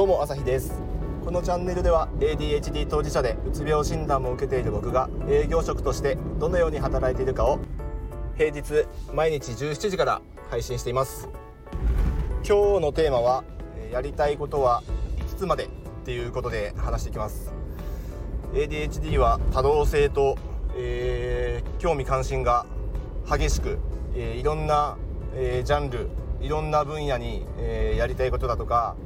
[0.00, 0.72] どうも朝日です。
[1.26, 7.58] このチャンネルでは ADHD 当事者でうつ病診断も受けている僕が営業職としてどのように働いているかを
[8.34, 11.28] 平日毎日17時から配信しています。
[12.48, 13.44] 今日のテーマは
[13.92, 14.82] やりたいことは
[15.18, 15.64] 5つまで？
[15.64, 15.68] っ
[16.06, 17.52] ていうことで話していきます。
[18.54, 20.38] ADHD は多動性と、
[20.78, 22.64] えー、興味関心が
[23.30, 23.78] 激しく、
[24.14, 24.96] えー、いろんな、
[25.34, 26.08] えー、ジャンル
[26.40, 28.96] いろんな分野に、えー、やりたいことだとか、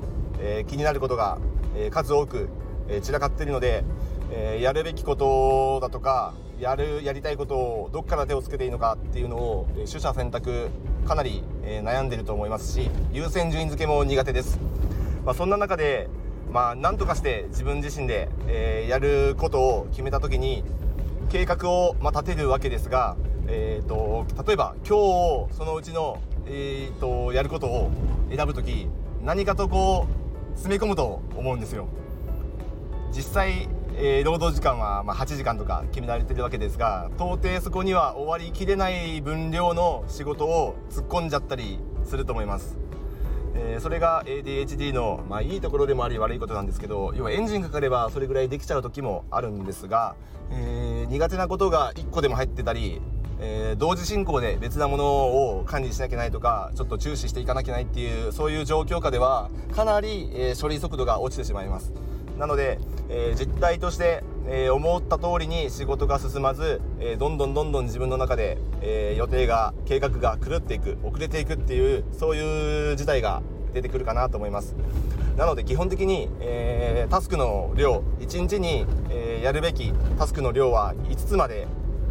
[0.40, 1.38] え、気になることが、
[1.76, 2.48] え、数多く、
[2.88, 3.84] え散らかっているので、
[4.30, 10.68] えやるべきことだとかやるやりたいことをどっから手をつけていいのかっていうのを、え取捨選択
[11.06, 14.58] かなり、え悩んでると思いますし優先順位付けも苦手です、
[15.24, 16.08] まあ、そんな中で
[16.52, 20.64] まあ何とかして自分自身で、えやることを決めた時に
[21.30, 27.90] 計画を、まあ、立てるわけですが、えーと例えば今日そのうちのえーと、やることを
[28.34, 28.86] 選ぶ時
[29.22, 30.23] 何かとこう
[30.54, 31.88] 詰め込むと思うんですよ。
[33.14, 42.76] 実際、えー、労働時間はま8時間とか決められてるわけですが到底そこには終わりきれない分量の仕事を突っ込んじゃったりすると思います、
[43.54, 50.16] えー、それが ADHD の、まあ、いいところでもあり悪いことなんですけど要はエンジンかかればそれぐらいできちゃう時もあるんですが、
[50.50, 53.00] えー、苦手なことが1個でも入ってたり
[53.40, 61.92] えー、同時進行で別なものを管理しなきゃいけないとかちょっと注視していかなきゃいけないっていうそういう状況下ではかなり、えー、処理速度が落ちてしまいます。
[62.38, 74.74] なので、えー、実態として、え思った通りに仕事が進まず、えどんどんどんどん自分の中で、え予定が計画が狂っていく遅れていくっていうそういう事態が出てくるかなと思います。
[75.36, 81.66] なので基本的に、えタスクの量1日に、えやるべきタスクの量は5つまで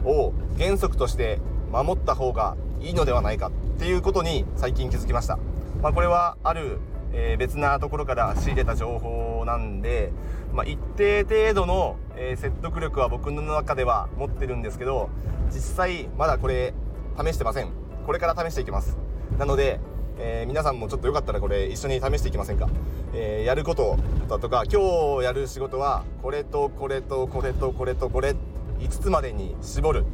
[0.05, 1.39] を原則として
[1.71, 5.37] 守った方がいいのではないかっていうことに最近気づきました、
[5.81, 6.79] まあ、これはある、
[7.13, 10.11] えー、別なところから仕入れた情報なんで、
[10.53, 15.09] まあ、一定程度の、えー、説得力は僕の中では持ってるんですけど
[15.51, 16.73] 実際まだこれ
[17.17, 17.69] 試してません。
[18.05, 18.97] これから試していきます。
[19.37, 19.79] なので
[20.17, 22.69] えー、皆さんもちょっとよかったらこれ一緒に試していきませんか、
[23.13, 23.97] えー、やること
[24.29, 28.35] だとか今日やる仕事はこれとこれとこれとこれとこれ
[28.83, 30.05] 5つまでに絞る。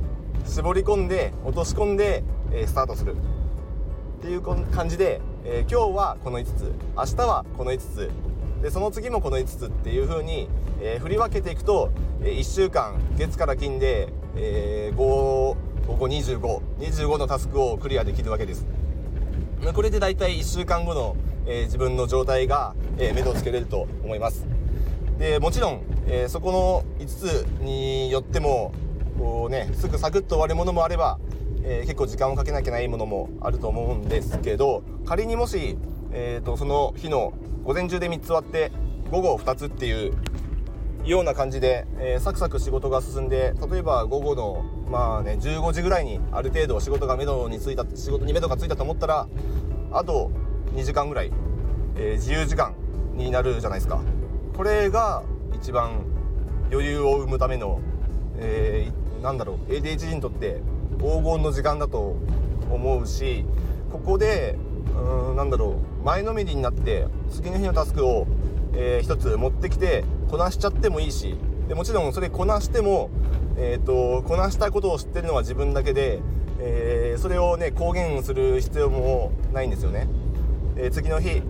[0.45, 3.15] 絞り込んで落とし込んで、えー、スタートする。
[4.19, 6.71] っていう感じで、えー、今日はこの5つ。
[6.95, 8.09] 明日はこの5つ。
[8.61, 10.49] でその次もこの5つっていう風に、
[10.81, 11.91] えー、振り分けていくと、
[12.21, 18.65] えー、1週間月から金で、えー、5午後2525のタスクをクリアできるわけです。
[19.73, 24.45] これでだいたい1週間後の、えー、自分の状態が、えー、目処をつけれると思います。
[25.17, 28.71] でもちろん、えー、そこの5つによっても
[29.17, 31.19] こうねすぐサクッと終わるものもあれば、
[31.63, 35.77] えー、結構時間をかけなきゃいけないものもあると思うんですけど仮にもし、
[36.11, 37.33] えーと、その日の
[37.63, 38.71] 午前中で3つ終わって
[39.11, 40.13] 午後2つっていう
[41.03, 49.27] ような感じで、えー、サクサク仕事が進んで例えば午後のまあね15時ぐらいにある程度仕事が目処についた仕事に目処がついたと思ったら
[49.91, 50.31] あと
[50.75, 51.31] 2時間ぐらい、
[51.97, 52.75] えー、自由時間
[53.13, 54.01] になるじゃないですか。
[54.55, 55.23] これが
[55.55, 56.18] 一番
[56.71, 57.79] 余裕を生むための、
[58.37, 60.61] えー、なんだろう ADHD にとって
[60.99, 62.15] 黄金の時間だと
[62.69, 63.45] 思うし
[63.91, 64.57] ここで
[64.95, 68.27] うんなんだろう前のめりになって次の日のタスクを、
[68.73, 71.35] えー、一つ持ってきてこなしちゃってもいいし
[71.67, 73.09] でもちろんそれこなしても、
[73.57, 76.19] えーと、こなしたことを知ってるのは自分だけで、
[76.59, 80.07] えー、それをね公言する必要もないんですよね。
[80.75, 81.41] えー、次の日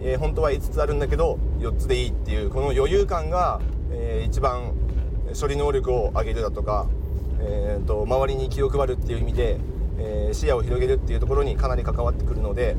[0.00, 4.74] えー、本当は5つあるんだけど4つでいいっていうこの余裕感が、えー、一番
[5.38, 6.88] 処理能力を上げるだとか、
[7.40, 9.58] えーと、周りに気を配るっていう意味で、
[9.98, 12.76] えー、視野を広げるっていうところにかなり関わってくるので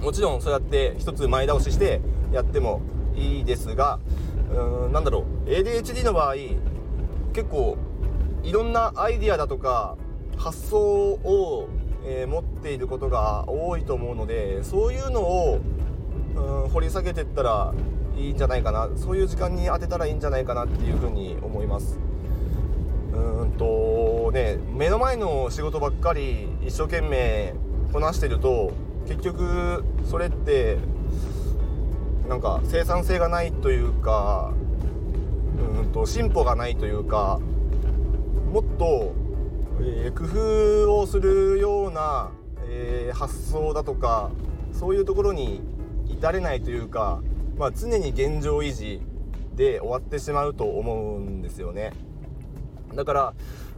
[0.00, 2.00] もちろんそうやって1つ前倒しして
[2.32, 2.82] やっても
[3.14, 3.98] いいですが
[4.50, 6.34] うんなんだろう ADHD の場合
[7.32, 7.76] 結構
[8.42, 9.96] いろんなアイディアだとか
[10.36, 11.68] 発想を、
[12.04, 15.60] えー、持っていることが多いと思うのでそういうのを
[16.34, 17.74] うん掘り下げてったら
[18.16, 18.88] いいんじゃないかな。
[18.96, 21.98] そういう時間に当てたらいいんじゃないかなっていうふうに思います。
[23.14, 27.54] うんとね目の前の仕事ばっかり一生懸命
[27.92, 28.72] こなしてると
[29.08, 30.76] 結局それって
[32.28, 34.52] なんか生産性がないというか
[35.78, 37.40] うんと進歩がないというか
[38.52, 39.14] もっと、
[39.80, 40.24] えー、工
[40.86, 42.30] 夫をするような、
[42.68, 44.30] えー、発想だとか
[44.72, 45.62] そういうところに
[46.08, 47.20] 至れないというか、
[47.56, 49.00] まあ、常に現状維持
[49.54, 51.92] で終わってしまうと思うんですよね。
[52.94, 53.34] だから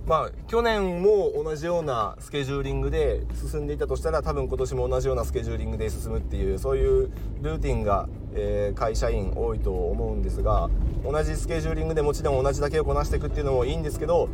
[0.07, 7.11] まあ去年も同じようなスケジューリングで進んでいたとしたら多分今年も同じようなスケジューリングで進むっていうそういう
[7.43, 10.71] ルーティンが、えー、会社員多いと思うんですが
[11.05, 14.31] 同じスケジューリングでもちろん同じだけをこなしていくっていうのもいいんですけど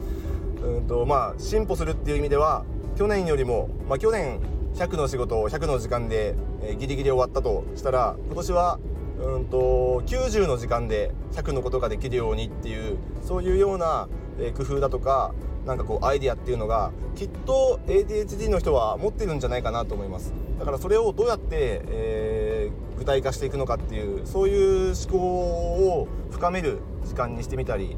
[0.62, 2.64] うんとまあ進歩するっていう意味では
[2.96, 4.40] 去年よりも、まあ、去年
[4.74, 8.78] 100の仕事を100の時間で、えー、ギリギリ終わったとしたら今年は
[9.18, 14.08] うんと90の時間で100のことができるようにっていうそういうような、
[14.56, 15.32] 工夫だとか
[15.64, 20.32] なんかこうアイディアっていうのがきっと ADHD の人は持ってるんじゃないかなと思います。
[20.58, 27.96] だからそれをどうやって、えー、具体化していくのかっていうそういう思考を深める時間にしてみたり、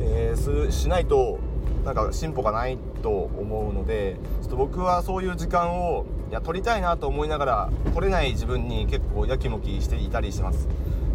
[0.00, 1.38] えー、しないと
[1.84, 10.68] なんか進歩がないと思うのでちょっと僕はそういう時間をいや取りたいなと思いながら取れない自分に結構やきもきしていたりします。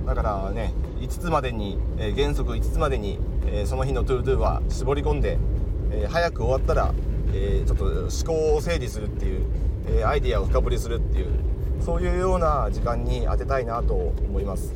[0.05, 5.37] だからね5つまでに、えー、原則5つまでに、えー、その日の ToDo は絞り込んで、
[5.91, 6.93] えー、早く終わったら、
[7.33, 9.45] えちょっと思考を整理するっていう、
[9.99, 11.27] えアイディアを深掘りするっていう
[11.81, 14.73] そういうような時間に当てたいなと思います。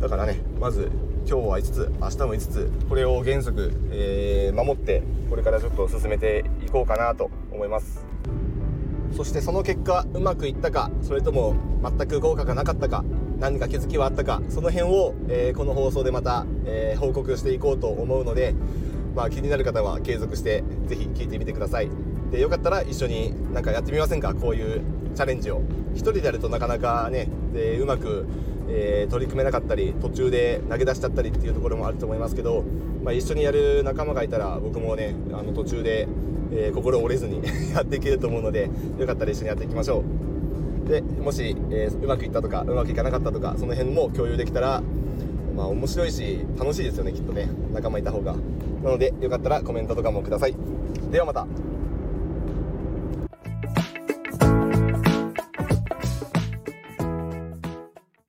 [0.00, 0.90] だからねまず
[1.28, 8.02] 今日は5つ明日も5つこれを原則、え守ってこれからちょっと進めていこうかなと思います。
[9.14, 13.04] そしてその結果うまくいったかそれとも全く効果がなかったか
[13.38, 18.54] 何か気づきはあったかその辺を、えー、この放送でまた、えー、報告していこうと思うので、
[19.14, 21.90] まあ、気になる方は継続して是非聞いてみてください。
[22.30, 24.32] でよかったら一緒になんかやってみませんか？
[24.32, 24.82] こういう
[25.14, 25.60] チャレンジを。
[25.94, 28.26] 1人でやるとなかなかねでうまく、
[28.68, 32.64] えー、取り組めなかったり途中で投げ出しちゃったりっていうところもあると思いますけど、
[33.02, 36.08] まあ、一緒にやる仲間がいたら僕もねあの途中で
[36.52, 37.42] えー、心折れずに
[37.74, 40.02] やっていけると思うのでよかったら一緒にやっていきましょ
[40.86, 40.88] う。
[40.88, 44.82] でもし、えー、うまくいったとかうまくいかなかったとかその辺も共有できたら
[45.54, 48.34] まあ面白いし楽しいですよねきっとね仲間いた方が。
[48.82, 50.54] なのでよかったらコメントとかもください。
[51.10, 51.46] ではまた。